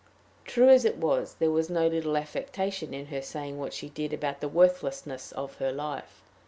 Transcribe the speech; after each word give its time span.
True 0.45 0.67
as 0.69 0.83
it 0.83 0.97
was, 0.97 1.35
there 1.35 1.51
was 1.51 1.69
no 1.69 1.85
little 1.85 2.17
affectation 2.17 2.91
in 2.91 3.05
her 3.13 3.21
saying 3.21 3.59
what 3.59 3.71
she 3.71 3.87
did 3.89 4.13
about 4.13 4.41
the 4.41 4.49
worthlessness 4.49 5.31
of 5.33 5.57
her 5.57 5.71
life. 5.71 6.23